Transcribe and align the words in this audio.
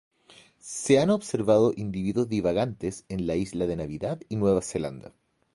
Se 0.63 0.97
han 0.97 1.11
observado 1.11 1.73
individuos 1.77 2.27
divagantes 2.27 3.05
en 3.07 3.27
la 3.27 3.35
isla 3.35 3.67
de 3.67 3.75
Navidad 3.75 4.19
y 4.29 4.35
Nueva 4.35 4.63
Zelanda. 4.63 5.13